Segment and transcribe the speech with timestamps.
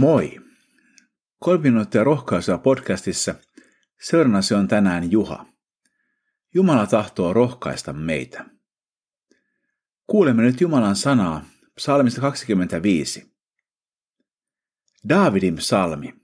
[0.00, 0.40] Moi!
[1.38, 3.34] Kolme minuuttia rohkaisua podcastissa.
[4.02, 5.46] Seurannasi on tänään Juha.
[6.54, 8.44] Jumala tahtoo rohkaista meitä.
[10.06, 11.44] Kuulemme nyt Jumalan sanaa
[11.74, 13.36] psalmista 25.
[15.08, 16.14] Daavidin psalmi.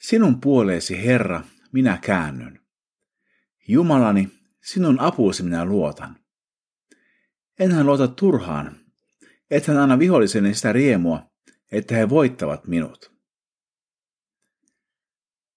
[0.00, 2.60] Sinun puoleesi, Herra, minä käännyn.
[3.68, 4.28] Jumalani,
[4.64, 6.16] sinun apuusi minä luotan.
[7.58, 8.76] Enhän luota turhaan,
[9.50, 11.37] ethän anna viholliseni sitä riemua,
[11.72, 13.12] että he voittavat minut.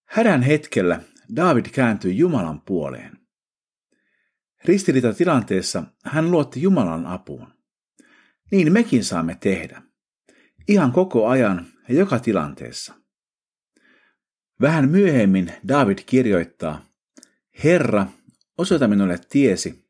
[0.06, 1.02] Hädän hetkellä
[1.36, 3.18] David kääntyi Jumalan puoleen.
[5.18, 7.48] Tilanteessa hän luotti Jumalan apuun.
[8.52, 9.82] Niin mekin saamme tehdä.
[10.68, 12.94] Ihan koko ajan ja joka tilanteessa.
[14.62, 16.86] Vähän myöhemmin David kirjoittaa,
[17.64, 18.08] Herra,
[18.58, 19.86] osoita minulle tiesi,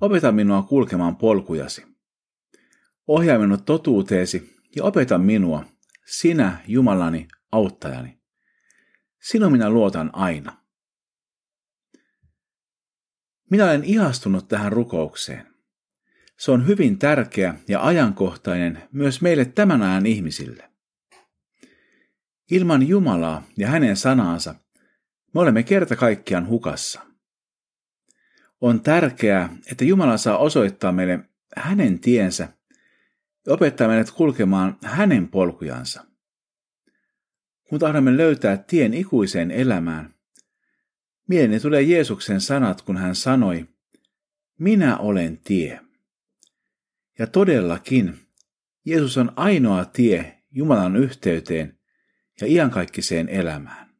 [0.00, 1.86] opeta minua kulkemaan polkujasi.
[3.06, 5.64] Ohjaa minut totuuteesi ja opeta minua,
[6.06, 8.18] sinä Jumalani, auttajani.
[9.22, 10.62] Sinun minä luotan aina.
[13.50, 15.46] Minä olen ihastunut tähän rukoukseen.
[16.38, 20.70] Se on hyvin tärkeä ja ajankohtainen myös meille tämän ajan ihmisille.
[22.50, 24.54] Ilman Jumalaa ja hänen sanaansa
[25.34, 27.00] me olemme kerta kaikkiaan hukassa.
[28.60, 31.20] On tärkeää, että Jumala saa osoittaa meille
[31.56, 32.48] hänen tiensä
[33.48, 36.04] opettaa meidät kulkemaan hänen polkujansa.
[37.68, 40.14] Kun tahdomme löytää tien ikuiseen elämään,
[41.28, 43.68] mieleeni tulee Jeesuksen sanat, kun hän sanoi,
[44.58, 45.80] minä olen tie.
[47.18, 48.18] Ja todellakin,
[48.84, 51.78] Jeesus on ainoa tie Jumalan yhteyteen
[52.40, 53.90] ja iankaikkiseen elämään.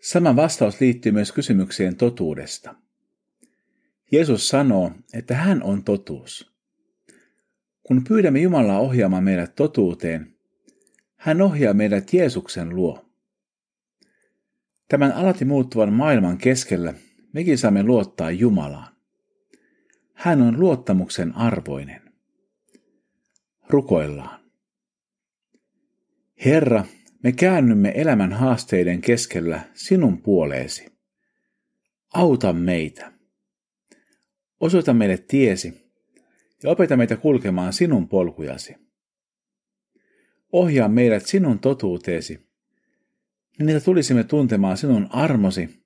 [0.00, 2.74] Sama vastaus liittyy myös kysymykseen totuudesta.
[4.12, 6.51] Jeesus sanoo, että hän on totuus.
[7.82, 10.34] Kun pyydämme Jumalaa ohjaamaan meidät totuuteen,
[11.16, 13.04] hän ohjaa meidät Jeesuksen luo.
[14.88, 16.94] Tämän alati muuttuvan maailman keskellä
[17.32, 18.92] mekin saamme luottaa Jumalaan.
[20.12, 22.02] Hän on luottamuksen arvoinen.
[23.68, 24.40] Rukoillaan.
[26.44, 26.84] Herra,
[27.22, 30.92] me käännymme elämän haasteiden keskellä sinun puoleesi.
[32.14, 33.12] Auta meitä.
[34.60, 35.81] Osoita meille tiesi
[36.62, 38.74] ja opeta meitä kulkemaan sinun polkujasi.
[40.52, 42.48] Ohjaa meidät sinun totuuteesi,
[43.58, 45.84] niin että tulisimme tuntemaan sinun armosi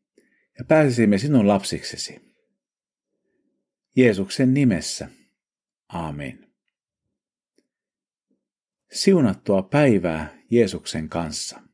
[0.59, 2.27] ja pääsisimme sinun lapsiksesi.
[3.97, 5.09] Jeesuksen nimessä.
[5.89, 6.47] Amen.
[8.93, 11.66] Siunattua päivää Jeesuksen kanssa.